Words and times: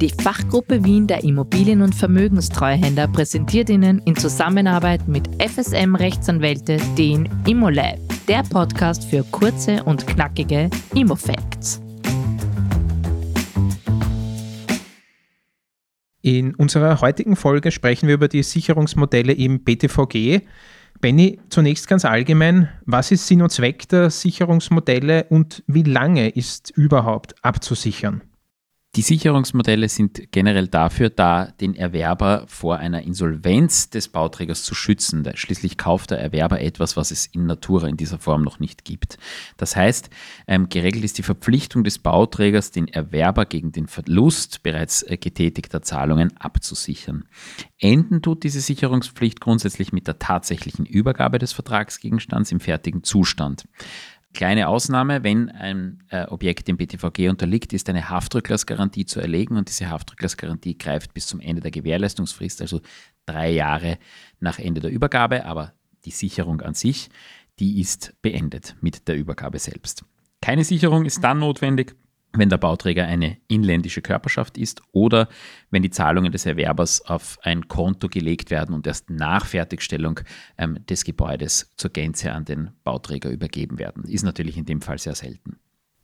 Die 0.00 0.10
Fachgruppe 0.10 0.84
Wien 0.84 1.06
der 1.06 1.22
Immobilien- 1.22 1.80
und 1.80 1.94
Vermögenstreuhänder 1.94 3.06
präsentiert 3.06 3.70
Ihnen 3.70 4.00
in 4.00 4.16
Zusammenarbeit 4.16 5.06
mit 5.06 5.28
FSM 5.40 5.94
Rechtsanwälte 5.94 6.78
den 6.98 7.28
Immolab, 7.46 8.00
der 8.26 8.42
Podcast 8.42 9.04
für 9.04 9.22
kurze 9.30 9.84
und 9.84 10.04
knackige 10.04 10.68
Immofacts. 10.96 11.80
In 16.22 16.56
unserer 16.56 17.00
heutigen 17.00 17.36
Folge 17.36 17.70
sprechen 17.70 18.08
wir 18.08 18.16
über 18.16 18.28
die 18.28 18.42
Sicherungsmodelle 18.42 19.32
im 19.32 19.62
BTVG. 19.62 20.40
Benny, 21.00 21.38
zunächst 21.50 21.86
ganz 21.86 22.04
allgemein, 22.04 22.68
was 22.84 23.12
ist 23.12 23.28
Sinn 23.28 23.42
und 23.42 23.50
Zweck 23.50 23.88
der 23.88 24.10
Sicherungsmodelle 24.10 25.26
und 25.28 25.62
wie 25.68 25.82
lange 25.84 26.30
ist 26.30 26.70
überhaupt 26.70 27.36
abzusichern? 27.44 28.22
Die 28.96 29.02
Sicherungsmodelle 29.02 29.88
sind 29.88 30.30
generell 30.30 30.68
dafür 30.68 31.10
da, 31.10 31.46
den 31.46 31.74
Erwerber 31.74 32.44
vor 32.46 32.76
einer 32.76 33.02
Insolvenz 33.02 33.90
des 33.90 34.06
Bauträgers 34.06 34.62
zu 34.62 34.76
schützen. 34.76 35.28
Schließlich 35.34 35.76
kauft 35.76 36.12
der 36.12 36.20
Erwerber 36.20 36.60
etwas, 36.60 36.96
was 36.96 37.10
es 37.10 37.26
in 37.26 37.46
Natura 37.46 37.88
in 37.88 37.96
dieser 37.96 38.20
Form 38.20 38.42
noch 38.42 38.60
nicht 38.60 38.84
gibt. 38.84 39.18
Das 39.56 39.74
heißt, 39.74 40.10
ähm, 40.46 40.68
geregelt 40.68 41.02
ist 41.02 41.18
die 41.18 41.24
Verpflichtung 41.24 41.82
des 41.82 41.98
Bauträgers, 41.98 42.70
den 42.70 42.86
Erwerber 42.86 43.46
gegen 43.46 43.72
den 43.72 43.88
Verlust 43.88 44.62
bereits 44.62 45.02
äh, 45.02 45.16
getätigter 45.16 45.82
Zahlungen 45.82 46.36
abzusichern. 46.36 47.24
Enden 47.80 48.22
tut 48.22 48.44
diese 48.44 48.60
Sicherungspflicht 48.60 49.40
grundsätzlich 49.40 49.92
mit 49.92 50.06
der 50.06 50.20
tatsächlichen 50.20 50.86
Übergabe 50.86 51.40
des 51.40 51.52
Vertragsgegenstands 51.52 52.52
im 52.52 52.60
fertigen 52.60 53.02
Zustand. 53.02 53.64
Kleine 54.34 54.66
Ausnahme, 54.68 55.22
wenn 55.22 55.48
ein 55.48 56.02
äh, 56.08 56.26
Objekt 56.26 56.66
dem 56.66 56.76
BTVG 56.76 57.28
unterliegt, 57.28 57.72
ist 57.72 57.88
eine 57.88 58.10
Haftrücklassgarantie 58.10 59.06
zu 59.06 59.20
erlegen 59.20 59.56
und 59.56 59.68
diese 59.68 59.88
Haftrücklassgarantie 59.88 60.76
greift 60.76 61.14
bis 61.14 61.28
zum 61.28 61.40
Ende 61.40 61.62
der 61.62 61.70
Gewährleistungsfrist, 61.70 62.60
also 62.60 62.80
drei 63.26 63.50
Jahre 63.50 63.98
nach 64.40 64.58
Ende 64.58 64.80
der 64.80 64.90
Übergabe, 64.90 65.46
aber 65.46 65.72
die 66.04 66.10
Sicherung 66.10 66.60
an 66.62 66.74
sich, 66.74 67.10
die 67.60 67.80
ist 67.80 68.12
beendet 68.22 68.74
mit 68.80 69.06
der 69.06 69.16
Übergabe 69.16 69.60
selbst. 69.60 70.04
Keine 70.40 70.64
Sicherung 70.64 71.04
ist 71.04 71.22
dann 71.22 71.38
notwendig, 71.38 71.94
wenn 72.34 72.48
der 72.48 72.58
Bauträger 72.58 73.06
eine 73.06 73.38
inländische 73.48 74.02
Körperschaft 74.02 74.58
ist 74.58 74.82
oder 74.92 75.28
wenn 75.70 75.82
die 75.82 75.90
Zahlungen 75.90 76.32
des 76.32 76.46
Erwerbers 76.46 77.02
auf 77.02 77.38
ein 77.42 77.68
Konto 77.68 78.08
gelegt 78.08 78.50
werden 78.50 78.74
und 78.74 78.86
erst 78.86 79.10
nach 79.10 79.46
Fertigstellung 79.46 80.20
ähm, 80.58 80.78
des 80.86 81.04
Gebäudes 81.04 81.72
zur 81.76 81.90
Gänze 81.90 82.32
an 82.32 82.44
den 82.44 82.70
Bauträger 82.82 83.30
übergeben 83.30 83.78
werden. 83.78 84.04
Ist 84.04 84.24
natürlich 84.24 84.56
in 84.56 84.64
dem 84.64 84.80
Fall 84.80 84.98
sehr 84.98 85.14
selten. 85.14 85.58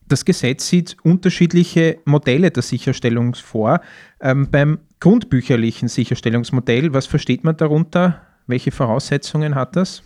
Das 0.07 0.25
Gesetz 0.25 0.69
sieht 0.69 0.97
unterschiedliche 1.05 2.01
Modelle 2.05 2.51
der 2.51 2.65
Sicherstellung 2.65 3.35
vor. 3.35 3.81
Ähm, 4.21 4.51
beim 4.51 4.81
grundbücherlichen 4.99 5.89
Sicherstellungsmodell, 5.89 6.93
was 6.93 7.07
versteht 7.07 7.45
man 7.45 7.57
darunter? 7.57 8.21
Welche 8.47 8.73
Voraussetzungen 8.73 9.55
hat 9.55 9.77
das? 9.77 10.03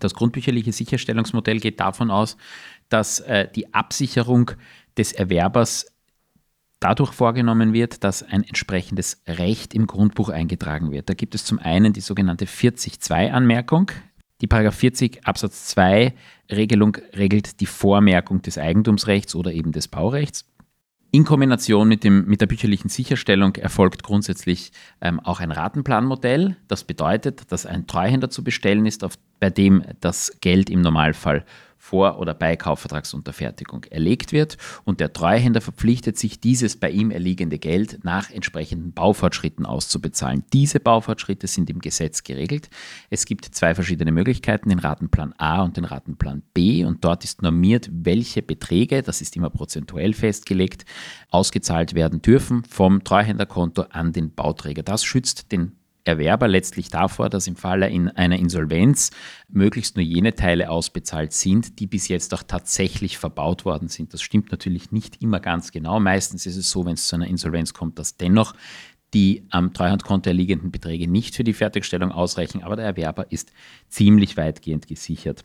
Das 0.00 0.14
grundbücherliche 0.14 0.72
Sicherstellungsmodell 0.72 1.58
geht 1.60 1.80
davon 1.80 2.10
aus, 2.10 2.36
dass 2.88 3.20
äh, 3.20 3.48
die 3.54 3.72
Absicherung 3.74 4.52
des 4.96 5.12
Erwerbers 5.12 5.86
dadurch 6.80 7.12
vorgenommen 7.12 7.72
wird, 7.72 8.04
dass 8.04 8.22
ein 8.22 8.42
entsprechendes 8.42 9.22
Recht 9.26 9.74
im 9.74 9.86
Grundbuch 9.86 10.28
eingetragen 10.28 10.92
wird. 10.92 11.08
Da 11.08 11.14
gibt 11.14 11.34
es 11.34 11.44
zum 11.44 11.58
einen 11.58 11.92
die 11.92 12.00
sogenannte 12.00 12.44
40.2-Anmerkung. 12.46 13.90
Die 14.42 14.46
Paragraph 14.46 14.76
40 14.76 15.26
Absatz 15.26 15.68
2 15.68 16.14
Regelung 16.50 16.98
regelt 17.16 17.60
die 17.60 17.66
Vormerkung 17.66 18.42
des 18.42 18.58
Eigentumsrechts 18.58 19.34
oder 19.34 19.52
eben 19.52 19.72
des 19.72 19.88
Baurechts. 19.88 20.44
In 21.12 21.24
Kombination 21.24 21.88
mit, 21.88 22.04
dem, 22.04 22.26
mit 22.26 22.42
der 22.42 22.46
bücherlichen 22.46 22.90
Sicherstellung 22.90 23.54
erfolgt 23.54 24.02
grundsätzlich 24.02 24.72
ähm, 25.00 25.18
auch 25.20 25.40
ein 25.40 25.50
Ratenplanmodell. 25.50 26.56
Das 26.68 26.84
bedeutet, 26.84 27.50
dass 27.50 27.64
ein 27.64 27.86
Treuhänder 27.86 28.28
zu 28.28 28.44
bestellen 28.44 28.84
ist, 28.84 29.02
auf, 29.02 29.14
bei 29.40 29.50
dem 29.50 29.82
das 30.00 30.32
Geld 30.40 30.70
im 30.70 30.80
Normalfall 30.80 31.44
vor 31.86 32.18
oder 32.18 32.34
bei 32.34 32.56
Kaufvertragsunterfertigung 32.56 33.84
erlegt 33.84 34.32
wird 34.32 34.56
und 34.84 34.98
der 34.98 35.12
Treuhänder 35.12 35.60
verpflichtet 35.60 36.18
sich, 36.18 36.40
dieses 36.40 36.76
bei 36.76 36.90
ihm 36.90 37.12
erliegende 37.12 37.58
Geld 37.58 38.00
nach 38.02 38.30
entsprechenden 38.30 38.92
Baufortschritten 38.92 39.64
auszubezahlen. 39.64 40.42
Diese 40.52 40.80
Baufortschritte 40.80 41.46
sind 41.46 41.70
im 41.70 41.78
Gesetz 41.78 42.24
geregelt. 42.24 42.68
Es 43.08 43.24
gibt 43.24 43.44
zwei 43.44 43.74
verschiedene 43.74 44.10
Möglichkeiten, 44.10 44.68
den 44.68 44.80
Ratenplan 44.80 45.32
A 45.38 45.62
und 45.62 45.76
den 45.76 45.84
Ratenplan 45.84 46.42
B 46.52 46.84
und 46.84 47.04
dort 47.04 47.22
ist 47.22 47.42
normiert, 47.42 47.88
welche 47.92 48.42
Beträge, 48.42 49.02
das 49.02 49.20
ist 49.20 49.36
immer 49.36 49.50
prozentuell 49.50 50.12
festgelegt, 50.12 50.84
ausgezahlt 51.30 51.94
werden 51.94 52.20
dürfen 52.20 52.64
vom 52.64 53.04
Treuhänderkonto 53.04 53.82
an 53.90 54.12
den 54.12 54.34
Bauträger. 54.34 54.82
Das 54.82 55.04
schützt 55.04 55.52
den 55.52 55.75
Erwerber 56.06 56.48
letztlich 56.48 56.88
davor, 56.88 57.28
dass 57.28 57.46
im 57.46 57.56
Falle 57.56 57.88
in 57.88 58.08
einer 58.08 58.38
Insolvenz 58.38 59.10
möglichst 59.48 59.96
nur 59.96 60.04
jene 60.04 60.34
Teile 60.34 60.70
ausbezahlt 60.70 61.32
sind, 61.32 61.80
die 61.80 61.86
bis 61.86 62.08
jetzt 62.08 62.32
auch 62.32 62.42
tatsächlich 62.42 63.18
verbaut 63.18 63.64
worden 63.64 63.88
sind. 63.88 64.14
Das 64.14 64.22
stimmt 64.22 64.52
natürlich 64.52 64.92
nicht 64.92 65.20
immer 65.22 65.40
ganz 65.40 65.72
genau. 65.72 65.98
Meistens 66.00 66.46
ist 66.46 66.56
es 66.56 66.70
so, 66.70 66.86
wenn 66.86 66.94
es 66.94 67.08
zu 67.08 67.16
einer 67.16 67.26
Insolvenz 67.26 67.74
kommt, 67.74 67.98
dass 67.98 68.16
dennoch 68.16 68.54
die 69.14 69.46
am 69.50 69.72
Treuhandkonto 69.72 70.28
erliegenden 70.28 70.70
Beträge 70.70 71.08
nicht 71.08 71.34
für 71.34 71.44
die 71.44 71.52
Fertigstellung 71.52 72.12
ausreichen, 72.12 72.62
aber 72.62 72.76
der 72.76 72.86
Erwerber 72.86 73.30
ist 73.30 73.52
ziemlich 73.88 74.36
weitgehend 74.36 74.88
gesichert. 74.88 75.44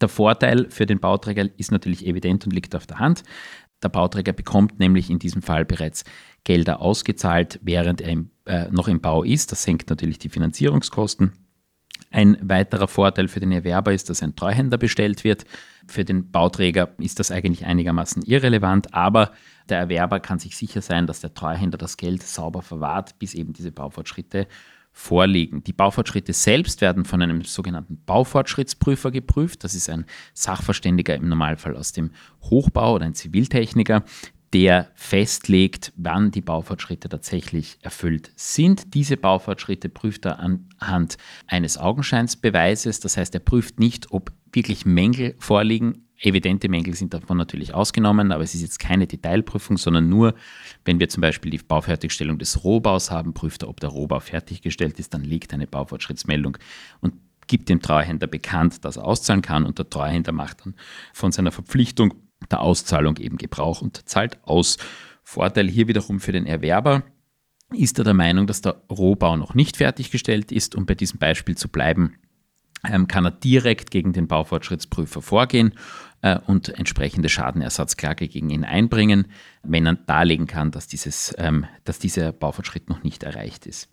Der 0.00 0.08
Vorteil 0.08 0.68
für 0.68 0.84
den 0.84 1.00
Bauträger 1.00 1.48
ist 1.56 1.70
natürlich 1.70 2.06
evident 2.06 2.44
und 2.44 2.52
liegt 2.52 2.74
auf 2.74 2.86
der 2.86 2.98
Hand. 2.98 3.22
Der 3.82 3.88
Bauträger 3.88 4.32
bekommt 4.32 4.78
nämlich 4.78 5.10
in 5.10 5.18
diesem 5.18 5.42
Fall 5.42 5.64
bereits 5.64 6.04
Gelder 6.44 6.80
ausgezahlt, 6.80 7.60
während 7.62 8.00
er 8.00 8.10
im, 8.10 8.30
äh, 8.46 8.68
noch 8.70 8.88
im 8.88 9.00
Bau 9.00 9.22
ist. 9.22 9.52
Das 9.52 9.62
senkt 9.62 9.90
natürlich 9.90 10.18
die 10.18 10.28
Finanzierungskosten. 10.28 11.32
Ein 12.10 12.36
weiterer 12.42 12.88
Vorteil 12.88 13.28
für 13.28 13.40
den 13.40 13.52
Erwerber 13.52 13.92
ist, 13.92 14.10
dass 14.10 14.22
ein 14.22 14.36
Treuhänder 14.36 14.76
bestellt 14.76 15.24
wird. 15.24 15.44
Für 15.86 16.04
den 16.04 16.30
Bauträger 16.30 16.90
ist 16.98 17.18
das 17.18 17.30
eigentlich 17.30 17.64
einigermaßen 17.64 18.22
irrelevant, 18.22 18.92
aber 18.92 19.32
der 19.68 19.78
Erwerber 19.78 20.20
kann 20.20 20.38
sich 20.38 20.56
sicher 20.56 20.82
sein, 20.82 21.06
dass 21.06 21.20
der 21.20 21.34
Treuhänder 21.34 21.78
das 21.78 21.96
Geld 21.96 22.22
sauber 22.22 22.62
verwahrt, 22.62 23.18
bis 23.18 23.34
eben 23.34 23.52
diese 23.52 23.72
Baufortschritte 23.72 24.46
vorliegen. 24.92 25.64
Die 25.64 25.72
Baufortschritte 25.72 26.34
selbst 26.34 26.82
werden 26.82 27.04
von 27.06 27.22
einem 27.22 27.42
sogenannten 27.44 28.02
Baufortschrittsprüfer 28.04 29.10
geprüft. 29.10 29.64
Das 29.64 29.74
ist 29.74 29.88
ein 29.88 30.04
Sachverständiger 30.34 31.14
im 31.14 31.28
Normalfall 31.28 31.76
aus 31.76 31.92
dem 31.92 32.10
Hochbau 32.42 32.94
oder 32.94 33.06
ein 33.06 33.14
Ziviltechniker, 33.14 34.04
der 34.52 34.90
festlegt, 34.94 35.92
wann 35.96 36.30
die 36.30 36.42
Baufortschritte 36.42 37.08
tatsächlich 37.08 37.78
erfüllt 37.80 38.32
sind. 38.36 38.94
Diese 38.94 39.16
Baufortschritte 39.16 39.88
prüft 39.88 40.26
er 40.26 40.40
anhand 40.40 41.16
eines 41.46 41.78
Augenscheinsbeweises. 41.78 43.00
Das 43.00 43.16
heißt, 43.16 43.34
er 43.34 43.40
prüft 43.40 43.80
nicht, 43.80 44.12
ob 44.12 44.32
wirklich 44.52 44.84
Mängel 44.84 45.34
vorliegen. 45.38 46.06
Evidente 46.18 46.68
Mängel 46.68 46.94
sind 46.94 47.14
davon 47.14 47.36
natürlich 47.36 47.74
ausgenommen, 47.74 48.30
aber 48.30 48.44
es 48.44 48.54
ist 48.54 48.62
jetzt 48.62 48.78
keine 48.78 49.06
Detailprüfung, 49.06 49.76
sondern 49.76 50.08
nur, 50.08 50.34
wenn 50.84 51.00
wir 51.00 51.08
zum 51.08 51.20
Beispiel 51.20 51.50
die 51.50 51.58
Baufertigstellung 51.58 52.38
des 52.38 52.62
Rohbaus 52.62 53.10
haben, 53.10 53.34
prüft 53.34 53.62
er, 53.62 53.68
ob 53.68 53.80
der 53.80 53.88
Rohbau 53.88 54.20
fertiggestellt 54.20 55.00
ist, 55.00 55.14
dann 55.14 55.24
liegt 55.24 55.52
eine 55.52 55.66
Baufortschrittsmeldung 55.66 56.58
und 57.00 57.14
gibt 57.48 57.68
dem 57.68 57.82
Treuhänder 57.82 58.28
bekannt, 58.28 58.84
dass 58.84 58.96
er 58.96 59.04
auszahlen 59.04 59.42
kann 59.42 59.64
und 59.64 59.78
der 59.78 59.90
Treuhänder 59.90 60.32
macht 60.32 60.64
dann 60.64 60.74
von 61.12 61.32
seiner 61.32 61.50
Verpflichtung 61.50 62.14
der 62.52 62.60
Auszahlung 62.60 63.16
eben 63.16 63.38
Gebrauch 63.38 63.82
und 63.82 64.08
zahlt 64.08 64.38
aus. 64.44 64.78
Vorteil 65.24 65.68
hier 65.68 65.88
wiederum 65.88 66.20
für 66.20 66.32
den 66.32 66.46
Erwerber 66.46 67.02
ist 67.74 67.98
er 67.98 68.04
der 68.04 68.14
Meinung, 68.14 68.46
dass 68.46 68.60
der 68.60 68.82
Rohbau 68.90 69.36
noch 69.36 69.54
nicht 69.54 69.76
fertiggestellt 69.78 70.52
ist, 70.52 70.74
um 70.74 70.86
bei 70.86 70.94
diesem 70.94 71.18
Beispiel 71.18 71.56
zu 71.56 71.68
bleiben, 71.68 72.16
ähm, 72.84 73.08
kann 73.08 73.24
er 73.24 73.30
direkt 73.30 73.90
gegen 73.90 74.12
den 74.12 74.26
Baufortschrittsprüfer 74.26 75.22
vorgehen 75.22 75.74
äh, 76.20 76.38
und 76.46 76.68
entsprechende 76.68 77.28
Schadenersatzklage 77.28 78.28
gegen 78.28 78.50
ihn 78.50 78.64
einbringen, 78.64 79.28
wenn 79.62 79.86
er 79.86 79.94
darlegen 79.94 80.46
kann, 80.46 80.70
dass, 80.70 80.88
dieses, 80.88 81.34
ähm, 81.38 81.66
dass 81.84 81.98
dieser 81.98 82.32
Baufortschritt 82.32 82.88
noch 82.88 83.02
nicht 83.02 83.22
erreicht 83.22 83.66
ist. 83.66 83.88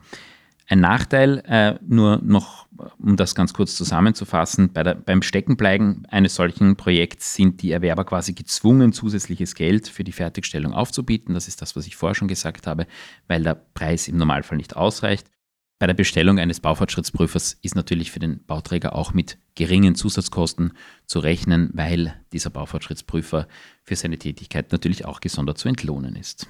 Ein 0.71 0.81
Nachteil, 0.81 1.41
äh, 1.47 1.79
nur 1.81 2.21
noch, 2.23 2.67
um 2.99 3.15
das 3.15 3.33
ganz 3.33 3.53
kurz 3.53 3.75
zusammenzufassen, 3.75 4.71
bei 4.71 4.83
der, 4.83 4.93
beim 4.93 5.23
Steckenbleiben 5.23 6.05
eines 6.05 6.35
solchen 6.35 6.75
Projekts 6.75 7.33
sind 7.33 7.63
die 7.63 7.71
Erwerber 7.71 8.05
quasi 8.05 8.33
gezwungen, 8.33 8.93
zusätzliches 8.93 9.55
Geld 9.55 9.87
für 9.87 10.03
die 10.03 10.11
Fertigstellung 10.11 10.71
aufzubieten. 10.73 11.33
Das 11.33 11.47
ist 11.47 11.63
das, 11.63 11.75
was 11.75 11.87
ich 11.87 11.95
vorher 11.95 12.13
schon 12.13 12.27
gesagt 12.27 12.67
habe, 12.67 12.85
weil 13.27 13.41
der 13.41 13.55
Preis 13.55 14.07
im 14.07 14.17
Normalfall 14.17 14.57
nicht 14.57 14.75
ausreicht. 14.75 15.31
Bei 15.79 15.87
der 15.87 15.95
Bestellung 15.95 16.37
eines 16.37 16.59
Baufortschrittsprüfers 16.59 17.57
ist 17.63 17.75
natürlich 17.75 18.11
für 18.11 18.19
den 18.19 18.45
Bauträger 18.45 18.93
auch 18.93 19.11
mit 19.11 19.39
geringen 19.55 19.95
Zusatzkosten 19.95 20.73
zu 21.07 21.17
rechnen, 21.17 21.71
weil 21.73 22.13
dieser 22.31 22.51
Baufortschrittsprüfer 22.51 23.47
für 23.83 23.95
seine 23.95 24.19
Tätigkeit 24.19 24.71
natürlich 24.71 25.05
auch 25.05 25.19
gesondert 25.19 25.57
zu 25.57 25.67
entlohnen 25.67 26.15
ist. 26.15 26.47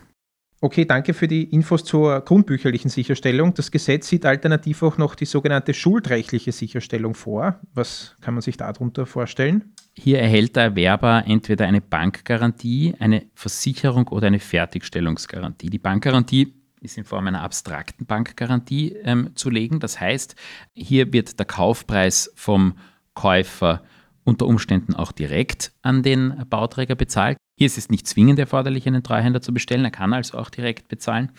Okay, 0.61 0.83
danke 0.83 1.13
für 1.13 1.29
die 1.29 1.43
Infos 1.43 1.85
zur 1.85 2.19
grundbücherlichen 2.19 2.89
Sicherstellung. 2.89 3.53
Das 3.53 3.71
Gesetz 3.71 4.09
sieht 4.09 4.25
alternativ 4.25 4.83
auch 4.83 4.97
noch 4.97 5.15
die 5.15 5.25
sogenannte 5.25 5.73
schuldrechtliche 5.73 6.51
Sicherstellung 6.51 7.13
vor. 7.13 7.61
Was 7.73 8.17
kann 8.19 8.33
man 8.33 8.41
sich 8.41 8.57
darunter 8.57 9.05
vorstellen? 9.05 9.73
Hier 9.93 10.19
erhält 10.19 10.57
der 10.57 10.63
Erwerber 10.63 11.23
entweder 11.25 11.65
eine 11.65 11.79
Bankgarantie, 11.79 12.93
eine 12.99 13.27
Versicherung 13.35 14.09
oder 14.09 14.27
eine 14.27 14.39
Fertigstellungsgarantie. 14.39 15.69
Die 15.69 15.79
Bankgarantie 15.79 16.53
ist 16.81 16.97
in 16.97 17.05
Form 17.05 17.27
einer 17.27 17.41
abstrakten 17.41 18.05
Bankgarantie 18.05 18.95
ähm, 19.03 19.31
zu 19.35 19.49
legen. 19.49 19.79
Das 19.79 20.01
heißt, 20.01 20.35
hier 20.73 21.13
wird 21.13 21.39
der 21.39 21.45
Kaufpreis 21.45 22.31
vom 22.35 22.77
Käufer 23.13 23.81
unter 24.25 24.45
Umständen 24.45 24.93
auch 24.93 25.13
direkt 25.13 25.71
an 25.81 26.03
den 26.03 26.43
Bauträger 26.49 26.95
bezahlt. 26.95 27.37
Hier 27.59 27.65
ist 27.65 27.77
es 27.77 27.89
nicht 27.89 28.07
zwingend 28.07 28.39
erforderlich, 28.39 28.87
einen 28.87 29.03
Treuhänder 29.03 29.41
zu 29.41 29.53
bestellen. 29.53 29.83
Er 29.83 29.91
kann 29.91 30.13
also 30.13 30.37
auch 30.37 30.49
direkt 30.49 30.87
bezahlen 30.87 31.29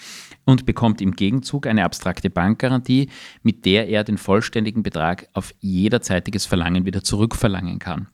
und 0.45 0.67
bekommt 0.67 1.01
im 1.01 1.13
Gegenzug 1.13 1.67
eine 1.67 1.83
abstrakte 1.83 2.29
Bankgarantie, 2.29 3.09
mit 3.43 3.65
der 3.65 3.89
er 3.89 4.05
den 4.05 4.19
vollständigen 4.19 4.83
Betrag 4.83 5.29
auf 5.33 5.55
jederzeitiges 5.61 6.45
Verlangen 6.45 6.85
wieder 6.85 7.03
zurückverlangen 7.03 7.79
kann. 7.79 8.09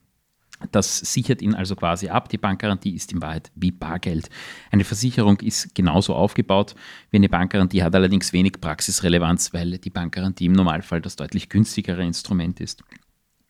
Das 0.71 0.99
sichert 0.99 1.41
ihn 1.41 1.53
also 1.53 1.75
quasi 1.75 2.07
ab. 2.07 2.29
Die 2.29 2.37
Bankgarantie 2.37 2.95
ist 2.95 3.11
in 3.11 3.21
Wahrheit 3.21 3.51
wie 3.55 3.71
Bargeld. 3.71 4.29
Eine 4.71 4.85
Versicherung 4.85 5.41
ist 5.41 5.75
genauso 5.75 6.15
aufgebaut 6.15 6.75
wie 7.11 7.17
eine 7.17 7.27
Bankgarantie, 7.27 7.83
hat 7.83 7.93
allerdings 7.93 8.31
wenig 8.31 8.61
Praxisrelevanz, 8.61 9.53
weil 9.53 9.79
die 9.79 9.89
Bankgarantie 9.89 10.45
im 10.45 10.53
Normalfall 10.53 11.01
das 11.01 11.17
deutlich 11.17 11.49
günstigere 11.49 12.05
Instrument 12.05 12.61
ist. 12.61 12.85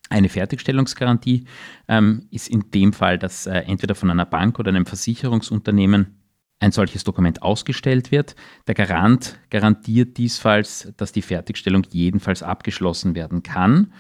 Eine 0.10 0.30
Fertigstellungsgarantie 0.30 1.46
ähm, 1.88 2.28
ist 2.32 2.48
in 2.48 2.72
dem 2.72 2.94
Fall, 2.94 3.18
dass 3.18 3.46
äh, 3.46 3.60
entweder 3.60 3.96
von 3.96 4.10
einer 4.10 4.26
Bank 4.26 4.60
oder 4.60 4.70
einem 4.70 4.86
Versicherungsunternehmen 4.86 6.18
ein 6.60 6.72
solches 6.72 7.04
Dokument 7.04 7.42
ausgestellt 7.44 8.12
wird. 8.12 8.36
Der 8.68 8.74
Garant 8.74 9.40
garantiert 9.50 10.18
diesfalls, 10.18 10.92
dass 10.98 11.12
die 11.12 11.22
Fertigstellung 11.22 11.84
jedenfalls 11.90 12.42
abgeschlossen 12.42 13.16
werden 13.16 13.44
kann 13.44 13.94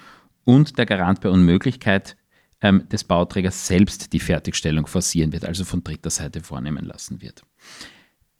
und 0.43 0.77
der 0.77 0.85
Garant 0.85 1.21
bei 1.21 1.29
Unmöglichkeit 1.29 2.17
ähm, 2.61 2.87
des 2.89 3.03
Bauträgers 3.03 3.67
selbst 3.67 4.13
die 4.13 4.19
Fertigstellung 4.19 4.87
forcieren 4.87 5.33
wird, 5.33 5.45
also 5.45 5.65
von 5.65 5.83
dritter 5.83 6.09
Seite 6.09 6.41
vornehmen 6.41 6.85
lassen 6.85 7.21
wird. 7.21 7.43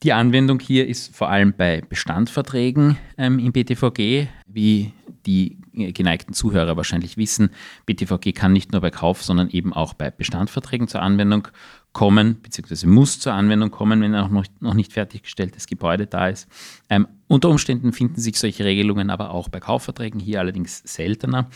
Die 0.04 0.14
Anwendung 0.14 0.60
hier 0.60 0.88
ist 0.88 1.16
vor 1.16 1.30
allem 1.30 1.54
bei 1.58 1.82
Bestandverträgen 1.82 2.98
ähm, 3.18 3.40
im 3.40 3.52
BTVG, 3.52 4.28
wie 4.46 4.94
die 5.26 5.58
geneigten 5.74 6.34
Zuhörer 6.34 6.78
wahrscheinlich 6.78 7.18
wissen. 7.18 7.50
BTVG 7.86 8.34
kann 8.34 8.54
nicht 8.54 8.72
nur 8.72 8.82
bei 8.82 8.92
Kauf, 8.92 9.24
sondern 9.24 9.50
eben 9.50 9.74
auch 9.74 9.96
bei 9.96 10.12
Bestandverträgen 10.12 10.88
zur 10.88 11.02
Anwendung 11.02 11.48
kommen, 11.94 12.40
beziehungsweise 12.42 12.88
muss 12.88 13.20
zur 13.20 13.34
Anwendung 13.34 13.72
kommen, 13.72 14.02
wenn 14.02 14.14
auch 14.14 14.30
noch, 14.30 14.46
noch 14.60 14.76
nicht 14.76 14.94
fertiggestelltes 14.94 15.66
Gebäude 15.66 16.06
da 16.06 16.28
ist. 16.28 16.48
Ähm, 16.90 17.08
unter 17.28 17.50
Umständen 17.50 17.92
finden 17.92 18.22
sich 18.22 18.38
solche 18.40 18.66
Regelungen 18.66 19.10
aber 19.10 19.32
auch 19.32 19.50
bei 19.50 19.60
Kaufverträgen, 19.60 20.20
hier 20.20 20.40
allerdings 20.40 20.84
seltener. 20.86 21.50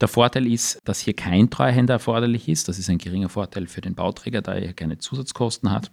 Der 0.00 0.08
Vorteil 0.08 0.46
ist, 0.46 0.80
dass 0.84 1.00
hier 1.00 1.14
kein 1.14 1.50
Treuhänder 1.50 1.94
erforderlich 1.94 2.48
ist. 2.48 2.68
Das 2.68 2.80
ist 2.80 2.90
ein 2.90 2.98
geringer 2.98 3.28
Vorteil 3.28 3.68
für 3.68 3.80
den 3.80 3.94
Bauträger, 3.94 4.42
da 4.42 4.54
er 4.54 4.72
keine 4.72 4.98
Zusatzkosten 4.98 5.70
hat. 5.70 5.92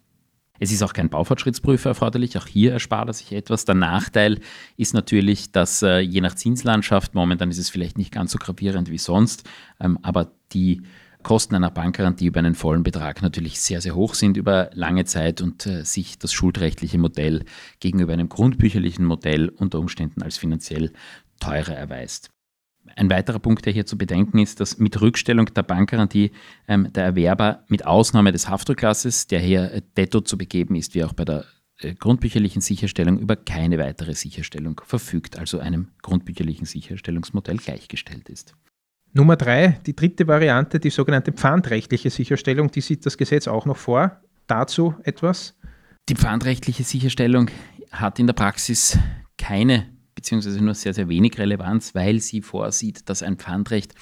Es 0.59 0.71
ist 0.71 0.83
auch 0.83 0.93
kein 0.93 1.09
Baufortschrittsprüfer 1.09 1.89
erforderlich, 1.89 2.37
auch 2.37 2.47
hier 2.47 2.73
erspart 2.73 3.09
er 3.09 3.13
sich 3.13 3.31
etwas. 3.33 3.65
Der 3.65 3.75
Nachteil 3.75 4.39
ist 4.77 4.93
natürlich, 4.93 5.51
dass 5.51 5.81
äh, 5.81 5.99
je 5.99 6.21
nach 6.21 6.35
Zinslandschaft, 6.35 7.15
momentan 7.15 7.49
ist 7.49 7.57
es 7.57 7.69
vielleicht 7.69 7.97
nicht 7.97 8.11
ganz 8.11 8.31
so 8.31 8.37
gravierend 8.37 8.89
wie 8.89 8.99
sonst, 8.99 9.49
ähm, 9.79 9.97
aber 10.03 10.31
die 10.53 10.83
Kosten 11.23 11.55
einer 11.55 11.71
Bankgarantie 11.71 12.27
über 12.27 12.39
einen 12.39 12.53
vollen 12.53 12.83
Betrag 12.83 13.21
natürlich 13.21 13.59
sehr, 13.61 13.81
sehr 13.81 13.95
hoch 13.95 14.13
sind 14.13 14.37
über 14.37 14.69
lange 14.73 15.05
Zeit 15.05 15.41
und 15.41 15.65
äh, 15.65 15.85
sich 15.85 16.19
das 16.19 16.33
schuldrechtliche 16.33 16.97
Modell 16.97 17.45
gegenüber 17.79 18.13
einem 18.13 18.29
grundbücherlichen 18.29 19.05
Modell 19.05 19.49
unter 19.49 19.79
Umständen 19.79 20.21
als 20.21 20.37
finanziell 20.37 20.91
teurer 21.39 21.73
erweist. 21.73 22.32
Ein 22.95 23.09
weiterer 23.09 23.39
Punkt, 23.39 23.65
der 23.65 23.73
hier 23.73 23.85
zu 23.85 23.97
bedenken 23.97 24.39
ist, 24.39 24.59
dass 24.59 24.77
mit 24.77 24.99
Rückstellung 25.01 25.47
der 25.53 25.63
Bankgarantie 25.63 26.31
ähm, 26.67 26.91
der 26.93 27.05
Erwerber 27.05 27.63
mit 27.67 27.85
Ausnahme 27.85 28.31
des 28.31 28.49
Haftrücklasses, 28.49 29.27
der 29.27 29.39
hier 29.39 29.71
äh, 29.71 29.81
detto 29.97 30.21
zu 30.21 30.37
begeben 30.37 30.75
ist, 30.75 30.93
wie 30.93 31.03
auch 31.03 31.13
bei 31.13 31.25
der 31.25 31.45
äh, 31.79 31.95
grundbücherlichen 31.95 32.61
Sicherstellung, 32.61 33.19
über 33.19 33.35
keine 33.35 33.79
weitere 33.79 34.13
Sicherstellung 34.13 34.79
verfügt, 34.85 35.39
also 35.39 35.59
einem 35.59 35.89
grundbücherlichen 36.01 36.65
Sicherstellungsmodell 36.65 37.57
gleichgestellt 37.57 38.29
ist. 38.29 38.55
Nummer 39.13 39.37
drei, 39.37 39.79
die 39.85 39.95
dritte 39.95 40.27
Variante, 40.27 40.79
die 40.79 40.89
sogenannte 40.89 41.31
pfandrechtliche 41.31 42.09
Sicherstellung, 42.09 42.71
die 42.71 42.81
sieht 42.81 43.05
das 43.05 43.17
Gesetz 43.17 43.47
auch 43.47 43.65
noch 43.65 43.77
vor. 43.77 44.21
Dazu 44.47 44.95
etwas? 45.03 45.55
Die 46.09 46.15
pfandrechtliche 46.15 46.83
Sicherstellung 46.83 47.49
hat 47.91 48.19
in 48.19 48.27
der 48.27 48.33
Praxis 48.33 48.97
keine 49.37 49.92
beziehungsweise 50.23 50.63
nur 50.63 50.73
sehr, 50.73 50.93
sehr 50.93 51.09
wenig 51.09 51.37
Relevanz, 51.37 51.93
weil 51.95 52.21
sie 52.21 52.41
vorsieht, 52.41 53.09
dass 53.09 53.21
ein 53.21 53.35
Pfandrecht 53.35 53.93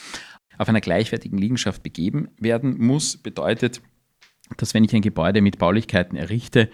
auf 0.59 0.69
einer 0.69 0.81
gleichwertigen 0.81 1.39
Liegenschaft 1.39 1.81
begeben 1.81 2.29
werden 2.37 2.77
muss. 2.77 3.17
Bedeutet, 3.17 3.81
dass 4.57 4.75
wenn 4.75 4.83
ich 4.83 4.93
ein 4.93 5.01
Gebäude 5.01 5.41
mit 5.41 5.57
Baulichkeiten 5.57 6.15
errichte, 6.15 6.69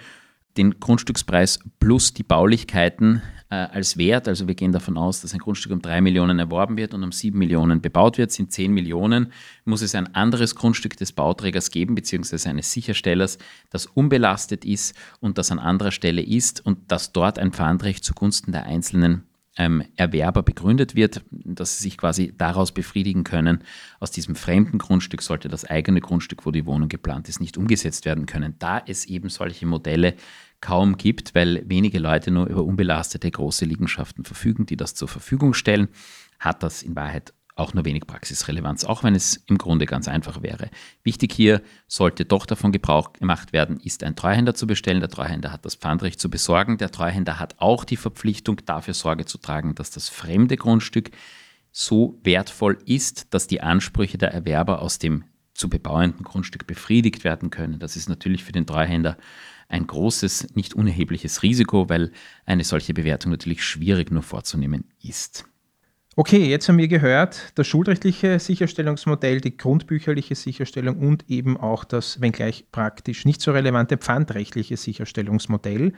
den 0.57 0.79
Grundstückspreis 0.81 1.59
plus 1.79 2.13
die 2.13 2.23
Baulichkeiten 2.23 3.21
äh, 3.49 3.55
als 3.55 3.97
Wert, 3.97 4.27
also 4.27 4.47
wir 4.47 4.55
gehen 4.55 4.73
davon 4.73 4.97
aus, 4.97 5.21
dass 5.21 5.33
ein 5.33 5.39
Grundstück 5.39 5.71
um 5.71 5.81
3 5.81 6.01
Millionen 6.01 6.39
erworben 6.39 6.75
wird 6.75 6.93
und 6.93 7.03
um 7.03 7.13
7 7.13 7.37
Millionen 7.37 7.79
bebaut 7.79 8.17
wird, 8.17 8.31
sind 8.31 8.51
10 8.51 8.73
Millionen, 8.73 9.31
muss 9.63 9.81
es 9.81 9.95
ein 9.95 10.13
anderes 10.15 10.55
Grundstück 10.55 10.97
des 10.97 11.13
Bauträgers 11.13 11.71
geben, 11.71 11.95
beziehungsweise 11.95 12.49
eines 12.49 12.71
Sicherstellers, 12.73 13.37
das 13.69 13.85
unbelastet 13.85 14.65
ist 14.65 14.95
und 15.21 15.37
das 15.37 15.51
an 15.51 15.59
anderer 15.59 15.91
Stelle 15.91 16.21
ist 16.21 16.65
und 16.65 16.91
dass 16.91 17.13
dort 17.13 17.39
ein 17.39 17.53
Pfandrecht 17.53 18.03
zugunsten 18.03 18.51
der 18.51 18.65
einzelnen 18.65 19.26
ähm, 19.57 19.83
Erwerber 19.95 20.43
begründet 20.43 20.95
wird, 20.95 21.23
dass 21.31 21.77
sie 21.77 21.83
sich 21.83 21.97
quasi 21.97 22.33
daraus 22.37 22.71
befriedigen 22.71 23.23
können. 23.23 23.63
Aus 23.99 24.11
diesem 24.11 24.35
fremden 24.35 24.77
Grundstück 24.77 25.21
sollte 25.21 25.47
das 25.47 25.65
eigene 25.65 26.01
Grundstück, 26.01 26.45
wo 26.45 26.51
die 26.51 26.65
Wohnung 26.65 26.89
geplant 26.89 27.29
ist, 27.29 27.39
nicht 27.39 27.57
umgesetzt 27.57 28.05
werden 28.05 28.25
können. 28.25 28.55
Da 28.59 28.81
es 28.85 29.05
eben 29.05 29.29
solche 29.29 29.65
Modelle 29.65 30.15
kaum 30.61 30.97
gibt, 30.97 31.35
weil 31.35 31.63
wenige 31.67 31.99
Leute 31.99 32.31
nur 32.31 32.47
über 32.47 32.63
unbelastete 32.63 33.29
große 33.29 33.65
Liegenschaften 33.65 34.23
verfügen, 34.23 34.65
die 34.65 34.77
das 34.77 34.95
zur 34.95 35.07
Verfügung 35.07 35.53
stellen, 35.53 35.87
hat 36.39 36.63
das 36.63 36.83
in 36.83 36.95
Wahrheit 36.95 37.33
auch 37.57 37.73
nur 37.73 37.85
wenig 37.85 38.05
Praxisrelevanz, 38.07 38.83
auch 38.83 39.03
wenn 39.03 39.15
es 39.15 39.37
im 39.47 39.57
Grunde 39.57 39.85
ganz 39.85 40.07
einfach 40.07 40.41
wäre. 40.41 40.69
Wichtig 41.03 41.33
hier 41.33 41.61
sollte 41.87 42.25
doch 42.25 42.45
davon 42.45 42.71
Gebrauch 42.71 43.13
gemacht 43.13 43.53
werden, 43.53 43.79
ist 43.79 44.03
ein 44.03 44.15
Treuhänder 44.15 44.53
zu 44.53 44.67
bestellen. 44.67 44.99
Der 44.99 45.09
Treuhänder 45.09 45.51
hat 45.51 45.65
das 45.65 45.75
Pfandrecht 45.75 46.19
zu 46.19 46.29
besorgen. 46.29 46.77
Der 46.77 46.91
Treuhänder 46.91 47.39
hat 47.39 47.55
auch 47.59 47.83
die 47.83 47.97
Verpflichtung, 47.97 48.61
dafür 48.65 48.93
Sorge 48.93 49.25
zu 49.25 49.37
tragen, 49.37 49.75
dass 49.75 49.91
das 49.91 50.09
fremde 50.09 50.57
Grundstück 50.57 51.11
so 51.71 52.19
wertvoll 52.23 52.77
ist, 52.85 53.33
dass 53.33 53.47
die 53.47 53.61
Ansprüche 53.61 54.17
der 54.17 54.33
Erwerber 54.33 54.81
aus 54.81 54.99
dem 54.99 55.25
zu 55.53 55.69
bebauenden 55.69 56.23
Grundstück 56.23 56.67
befriedigt 56.67 57.23
werden 57.23 57.49
können. 57.49 57.79
Das 57.79 57.95
ist 57.95 58.09
natürlich 58.09 58.43
für 58.43 58.51
den 58.51 58.67
Treuhänder 58.67 59.17
ein 59.69 59.85
großes, 59.85 60.55
nicht 60.55 60.75
unerhebliches 60.75 61.43
Risiko, 61.43 61.89
weil 61.89 62.11
eine 62.45 62.63
solche 62.63 62.93
Bewertung 62.93 63.31
natürlich 63.31 63.63
schwierig 63.63 64.11
nur 64.11 64.23
vorzunehmen 64.23 64.85
ist. 65.01 65.45
Okay, 66.19 66.47
jetzt 66.49 66.67
haben 66.67 66.79
wir 66.79 66.87
gehört, 66.87 67.51
das 67.53 67.67
schuldrechtliche 67.67 68.39
Sicherstellungsmodell, 68.39 69.39
die 69.39 69.55
grundbücherliche 69.55 70.33
Sicherstellung 70.33 70.97
und 70.97 71.29
eben 71.29 71.57
auch 71.57 71.83
das, 71.83 72.19
wenngleich 72.19 72.65
praktisch 72.71 73.23
nicht 73.23 73.39
so 73.39 73.51
relevante 73.51 73.97
pfandrechtliche 73.97 74.77
Sicherstellungsmodell. 74.77 75.93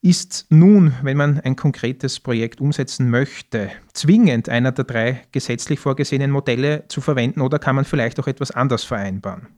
Ist 0.00 0.46
nun, 0.48 0.94
wenn 1.02 1.18
man 1.18 1.38
ein 1.40 1.54
konkretes 1.54 2.18
Projekt 2.18 2.62
umsetzen 2.62 3.10
möchte, 3.10 3.70
zwingend 3.92 4.48
einer 4.48 4.72
der 4.72 4.86
drei 4.86 5.22
gesetzlich 5.32 5.80
vorgesehenen 5.80 6.30
Modelle 6.30 6.88
zu 6.88 7.02
verwenden 7.02 7.42
oder 7.42 7.58
kann 7.58 7.76
man 7.76 7.84
vielleicht 7.84 8.18
auch 8.18 8.28
etwas 8.28 8.52
anders 8.52 8.84
vereinbaren? 8.84 9.48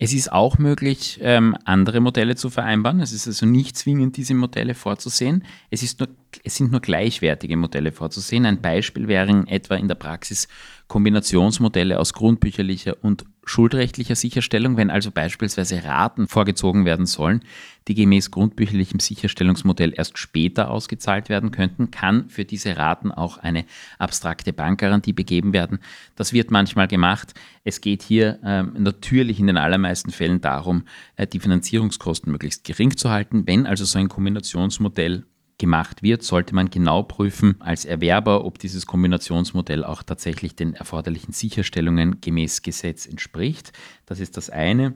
Es 0.00 0.12
ist 0.12 0.30
auch 0.30 0.58
möglich, 0.58 1.18
ähm, 1.22 1.56
andere 1.64 2.00
Modelle 2.00 2.36
zu 2.36 2.50
vereinbaren. 2.50 3.00
Es 3.00 3.12
ist 3.12 3.26
also 3.26 3.46
nicht 3.46 3.76
zwingend, 3.76 4.16
diese 4.16 4.34
Modelle 4.34 4.74
vorzusehen. 4.74 5.44
Es, 5.70 5.82
ist 5.82 5.98
nur, 5.98 6.08
es 6.44 6.54
sind 6.54 6.70
nur 6.70 6.80
gleichwertige 6.80 7.56
Modelle 7.56 7.90
vorzusehen. 7.90 8.46
Ein 8.46 8.62
Beispiel 8.62 9.08
wären 9.08 9.48
etwa 9.48 9.74
in 9.74 9.88
der 9.88 9.96
Praxis 9.96 10.46
Kombinationsmodelle 10.86 11.98
aus 11.98 12.12
grundbücherlicher 12.12 12.96
und 13.02 13.24
schuldrechtlicher 13.48 14.14
Sicherstellung, 14.14 14.76
wenn 14.76 14.90
also 14.90 15.10
beispielsweise 15.10 15.82
Raten 15.84 16.28
vorgezogen 16.28 16.84
werden 16.84 17.06
sollen, 17.06 17.42
die 17.88 17.94
gemäß 17.94 18.30
grundbücherlichem 18.30 19.00
Sicherstellungsmodell 19.00 19.94
erst 19.96 20.18
später 20.18 20.70
ausgezahlt 20.70 21.28
werden 21.28 21.50
könnten, 21.50 21.90
kann 21.90 22.28
für 22.28 22.44
diese 22.44 22.76
Raten 22.76 23.10
auch 23.10 23.38
eine 23.38 23.64
abstrakte 23.98 24.52
Bankgarantie 24.52 25.12
begeben 25.12 25.52
werden. 25.52 25.78
Das 26.14 26.32
wird 26.32 26.50
manchmal 26.50 26.88
gemacht. 26.88 27.34
Es 27.64 27.80
geht 27.80 28.02
hier 28.02 28.38
ähm, 28.44 28.74
natürlich 28.78 29.40
in 29.40 29.46
den 29.46 29.56
allermeisten 29.56 30.10
Fällen 30.10 30.40
darum, 30.40 30.84
äh, 31.16 31.26
die 31.26 31.40
Finanzierungskosten 31.40 32.30
möglichst 32.30 32.64
gering 32.64 32.96
zu 32.96 33.10
halten. 33.10 33.46
Wenn 33.46 33.66
also 33.66 33.84
so 33.84 33.98
ein 33.98 34.08
Kombinationsmodell 34.08 35.24
gemacht 35.58 36.02
wird, 36.02 36.22
sollte 36.22 36.54
man 36.54 36.70
genau 36.70 37.02
prüfen 37.02 37.56
als 37.60 37.84
Erwerber, 37.84 38.44
ob 38.44 38.58
dieses 38.58 38.86
Kombinationsmodell 38.86 39.84
auch 39.84 40.02
tatsächlich 40.02 40.54
den 40.54 40.74
erforderlichen 40.74 41.32
Sicherstellungen 41.32 42.20
gemäß 42.20 42.62
Gesetz 42.62 43.06
entspricht. 43.06 43.72
Das 44.06 44.20
ist 44.20 44.36
das 44.36 44.50
eine. 44.50 44.94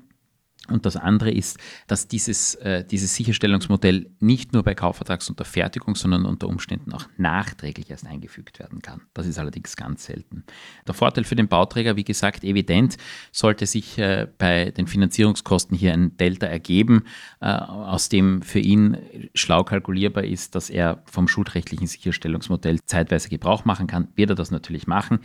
Und 0.69 0.87
das 0.87 0.97
andere 0.97 1.33
ist, 1.33 1.59
dass 1.88 2.07
dieses, 2.07 2.54
äh, 2.57 2.85
dieses 2.85 3.16
Sicherstellungsmodell 3.16 4.11
nicht 4.21 4.52
nur 4.52 4.62
bei 4.62 4.75
Kaufvertragsunterfertigung, 4.76 5.97
sondern 5.97 6.25
unter 6.25 6.49
Umständen 6.49 6.92
auch 6.92 7.09
nachträglich 7.16 7.90
erst 7.90 8.07
eingefügt 8.07 8.61
werden 8.61 8.81
kann. 8.81 9.02
Das 9.12 9.26
ist 9.26 9.40
allerdings 9.40 9.75
ganz 9.75 10.04
selten. 10.04 10.45
Der 10.87 10.95
Vorteil 10.95 11.25
für 11.25 11.35
den 11.35 11.49
Bauträger, 11.49 11.97
wie 11.97 12.04
gesagt, 12.04 12.45
evident, 12.45 12.97
sollte 13.33 13.66
sich 13.66 13.99
äh, 13.99 14.28
bei 14.38 14.71
den 14.71 14.87
Finanzierungskosten 14.87 15.76
hier 15.76 15.92
ein 15.95 16.16
Delta 16.16 16.47
ergeben, 16.47 17.04
äh, 17.40 17.47
aus 17.47 18.09
dem 18.09 18.40
für 18.42 18.61
ihn 18.61 18.97
schlau 19.35 19.64
kalkulierbar 19.64 20.25
ist, 20.25 20.54
dass 20.54 20.71
er 20.71 21.02
vom 21.07 21.26
schuldrechtlichen 21.26 21.88
Sicherstellungsmodell 21.88 22.78
zeitweise 22.87 23.28
Gebrauch 23.28 23.64
machen 23.64 23.88
kann, 23.88 24.09
wird 24.14 24.31
er 24.31 24.37
das 24.37 24.52
natürlich 24.52 24.87
machen. 24.87 25.19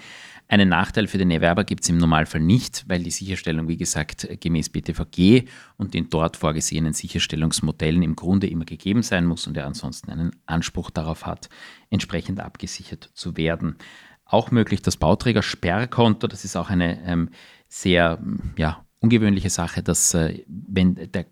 Einen 0.49 0.69
Nachteil 0.69 1.07
für 1.07 1.17
den 1.17 1.29
Erwerber 1.29 1.65
gibt 1.65 1.83
es 1.83 1.89
im 1.89 1.97
Normalfall 1.97 2.39
nicht, 2.39 2.85
weil 2.87 3.03
die 3.03 3.11
Sicherstellung, 3.11 3.67
wie 3.67 3.75
gesagt, 3.75 4.27
gemäß 4.39 4.69
BTVG 4.69 5.43
und 5.75 5.93
den 5.93 6.09
dort 6.09 6.37
vorgesehenen 6.37 6.93
Sicherstellungsmodellen 6.93 8.01
im 8.01 8.15
Grunde 8.15 8.47
immer 8.47 8.63
gegeben 8.63 9.03
sein 9.03 9.25
muss 9.25 9.45
und 9.45 9.57
er 9.57 9.65
ansonsten 9.65 10.09
einen 10.09 10.31
Anspruch 10.45 10.89
darauf 10.89 11.25
hat, 11.25 11.49
entsprechend 11.89 12.39
abgesichert 12.39 13.11
zu 13.13 13.35
werden. 13.35 13.75
Auch 14.23 14.49
möglich 14.51 14.81
das 14.81 14.95
Bauträger-Sperrkonto, 14.95 16.27
das 16.27 16.45
ist 16.45 16.55
auch 16.55 16.69
eine 16.69 17.01
ähm, 17.03 17.29
sehr 17.67 18.21
ja, 18.57 18.85
ungewöhnliche 18.99 19.49
Sache, 19.49 19.83
dass 19.83 20.13
äh, 20.13 20.45
wenn 20.47 20.95
der 20.95 21.25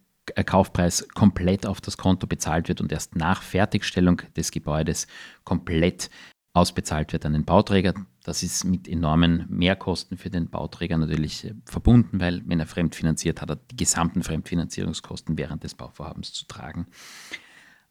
Kaufpreis 0.43 1.07
komplett 1.13 1.65
auf 1.65 1.81
das 1.81 1.98
Konto 1.98 2.27
bezahlt 2.27 2.67
wird 2.67 2.81
und 2.81 2.91
erst 2.91 3.15
nach 3.15 3.43
Fertigstellung 3.43 4.22
des 4.36 4.51
Gebäudes 4.51 5.07
komplett 5.43 6.10
ausbezahlt 6.56 7.14
wird 7.14 7.26
an 7.26 7.34
den 7.34 7.46
Bauträger. 7.46 7.94
Das 8.24 8.42
ist 8.42 8.64
mit 8.64 8.88
enormen 8.88 9.46
Mehrkosten 9.50 10.18
für 10.18 10.30
den 10.30 10.50
Bauträger 10.50 10.98
natürlich 10.98 11.46
äh, 11.46 11.54
verbunden, 11.66 12.20
weil 12.20 12.42
wenn 12.46 12.60
er 12.60 12.66
fremdfinanziert, 12.66 13.42
hat 13.42 13.50
er 13.50 13.58
die 13.58 13.76
gesamten 13.76 14.24
Fremdfinanzierungskosten 14.24 15.38
während 15.38 15.64
des 15.64 15.76
Bauvorhabens 15.76 16.34
zu 16.34 16.46
tragen. 16.48 16.88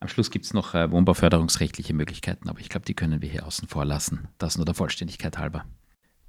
Am 0.00 0.09
Schluss 0.09 0.30
gibt 0.30 0.44
es 0.44 0.54
noch 0.54 0.75
äh, 0.75 0.90
wohnbauförderungsrechtliche 0.90 1.94
Möglichkeiten, 1.94 2.49
aber 2.49 2.61
ich 2.61 2.68
glaube, 2.68 2.87
die 2.87 2.94
können 2.94 3.23
wir 3.23 3.28
hier 3.28 3.47
außen 3.47 3.68
vor 3.68 3.85
lassen. 3.85 4.28
Das 4.38 4.56
nur 4.56 4.66
der 4.66 4.75
Vollständigkeit 4.75 5.38
halber. 5.38 5.64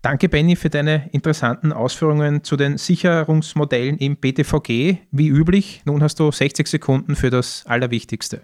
Danke, 0.01 0.29
Benny, 0.29 0.55
für 0.55 0.69
deine 0.69 1.09
interessanten 1.13 1.73
Ausführungen 1.73 2.43
zu 2.43 2.57
den 2.57 2.77
Sicherungsmodellen 2.77 3.97
im 3.97 4.17
BTVG. 4.17 4.99
Wie 5.09 5.27
üblich, 5.27 5.81
nun 5.85 6.03
hast 6.03 6.19
du 6.19 6.31
60 6.31 6.67
Sekunden 6.67 7.15
für 7.15 7.31
das 7.31 7.65
Allerwichtigste. 7.65 8.43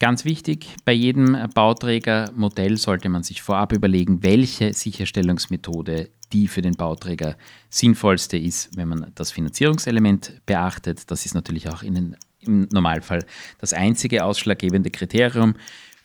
Ganz 0.00 0.24
wichtig, 0.24 0.76
bei 0.84 0.92
jedem 0.92 1.36
Bauträgermodell 1.54 2.76
sollte 2.76 3.08
man 3.08 3.24
sich 3.24 3.42
vorab 3.42 3.72
überlegen, 3.72 4.22
welche 4.22 4.72
Sicherstellungsmethode 4.72 6.10
die 6.32 6.46
für 6.46 6.62
den 6.62 6.76
Bauträger 6.76 7.36
sinnvollste 7.68 8.36
ist, 8.36 8.76
wenn 8.76 8.86
man 8.86 9.10
das 9.16 9.32
Finanzierungselement 9.32 10.40
beachtet. 10.46 11.10
Das 11.10 11.26
ist 11.26 11.34
natürlich 11.34 11.68
auch 11.68 11.82
den, 11.82 12.16
im 12.40 12.68
Normalfall 12.70 13.24
das 13.58 13.72
einzige 13.72 14.24
ausschlaggebende 14.24 14.90
Kriterium. 14.90 15.54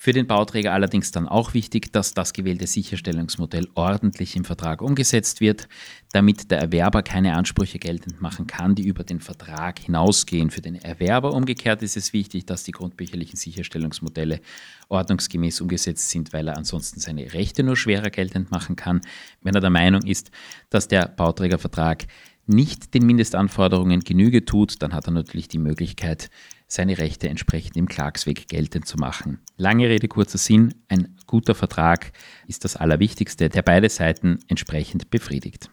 Für 0.03 0.11
den 0.11 0.27
Bauträger 0.27 0.73
allerdings 0.73 1.13
dann 1.13 1.29
auch 1.29 1.53
wichtig, 1.53 1.93
dass 1.93 2.13
das 2.13 2.33
gewählte 2.33 2.67
Sicherstellungsmodell 2.67 3.69
ordentlich 3.73 4.35
im 4.35 4.43
Vertrag 4.43 4.81
umgesetzt 4.81 5.39
wird, 5.39 5.69
damit 6.11 6.51
der 6.51 6.59
Erwerber 6.59 7.03
keine 7.03 7.37
Ansprüche 7.37 7.79
geltend 7.79 8.19
machen 8.21 8.45
kann, 8.45 8.75
die 8.75 8.85
über 8.85 9.05
den 9.05 9.21
Vertrag 9.21 9.79
hinausgehen. 9.79 10.49
Für 10.49 10.59
den 10.59 10.75
Erwerber 10.75 11.31
umgekehrt 11.31 11.81
ist 11.83 11.95
es 11.95 12.11
wichtig, 12.11 12.45
dass 12.45 12.65
die 12.65 12.73
grundbücherlichen 12.73 13.37
Sicherstellungsmodelle 13.37 14.41
ordnungsgemäß 14.89 15.61
umgesetzt 15.61 16.09
sind, 16.09 16.33
weil 16.33 16.49
er 16.49 16.57
ansonsten 16.57 16.99
seine 16.99 17.31
Rechte 17.31 17.63
nur 17.63 17.77
schwerer 17.77 18.09
geltend 18.09 18.51
machen 18.51 18.75
kann. 18.75 18.99
Wenn 19.41 19.55
er 19.55 19.61
der 19.61 19.69
Meinung 19.69 20.01
ist, 20.01 20.31
dass 20.69 20.89
der 20.89 21.07
Bauträgervertrag 21.07 22.07
nicht 22.45 22.93
den 22.93 23.05
Mindestanforderungen 23.05 24.01
Genüge 24.01 24.45
tut, 24.45 24.81
dann 24.81 24.93
hat 24.93 25.07
er 25.07 25.11
natürlich 25.11 25.47
die 25.47 25.59
Möglichkeit, 25.59 26.29
seine 26.67 26.97
Rechte 26.97 27.29
entsprechend 27.29 27.77
im 27.77 27.87
Klagsweg 27.87 28.47
geltend 28.47 28.87
zu 28.87 28.97
machen. 28.97 29.39
Lange 29.57 29.89
Rede, 29.89 30.07
kurzer 30.07 30.37
Sinn, 30.37 30.73
ein 30.89 31.15
guter 31.27 31.55
Vertrag 31.55 32.11
ist 32.47 32.65
das 32.65 32.75
Allerwichtigste, 32.75 33.49
der 33.49 33.61
beide 33.61 33.89
Seiten 33.89 34.39
entsprechend 34.47 35.09
befriedigt. 35.09 35.69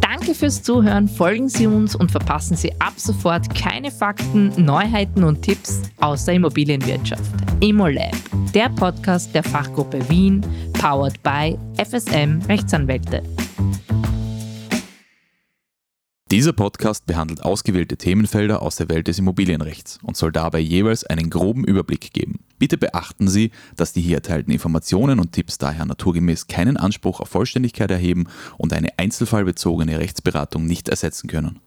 Danke 0.00 0.34
fürs 0.34 0.62
Zuhören, 0.62 1.08
folgen 1.08 1.48
Sie 1.48 1.66
uns 1.66 1.94
und 1.94 2.10
verpassen 2.10 2.56
Sie 2.56 2.72
ab 2.80 2.94
sofort 2.96 3.54
keine 3.54 3.90
Fakten, 3.90 4.52
Neuheiten 4.62 5.24
und 5.24 5.42
Tipps 5.42 5.82
aus 5.98 6.24
der 6.24 6.34
Immobilienwirtschaft. 6.34 7.22
ImmoLab, 7.60 8.16
der 8.54 8.68
Podcast 8.70 9.34
der 9.34 9.42
Fachgruppe 9.42 10.08
Wien, 10.08 10.44
powered 10.74 11.22
by 11.22 11.58
FSM 11.82 12.40
Rechtsanwälte. 12.48 13.22
Dieser 16.30 16.52
Podcast 16.52 17.06
behandelt 17.06 17.42
ausgewählte 17.42 17.96
Themenfelder 17.96 18.60
aus 18.60 18.76
der 18.76 18.90
Welt 18.90 19.08
des 19.08 19.18
Immobilienrechts 19.18 19.98
und 20.02 20.14
soll 20.14 20.30
dabei 20.30 20.58
jeweils 20.58 21.04
einen 21.04 21.30
groben 21.30 21.64
Überblick 21.64 22.12
geben. 22.12 22.40
Bitte 22.58 22.76
beachten 22.76 23.28
Sie, 23.28 23.50
dass 23.76 23.94
die 23.94 24.02
hier 24.02 24.16
erteilten 24.16 24.52
Informationen 24.52 25.20
und 25.20 25.32
Tipps 25.32 25.56
daher 25.56 25.86
naturgemäß 25.86 26.46
keinen 26.46 26.76
Anspruch 26.76 27.20
auf 27.20 27.30
Vollständigkeit 27.30 27.90
erheben 27.90 28.26
und 28.58 28.74
eine 28.74 28.98
einzelfallbezogene 28.98 29.98
Rechtsberatung 29.98 30.66
nicht 30.66 30.90
ersetzen 30.90 31.28
können. 31.28 31.60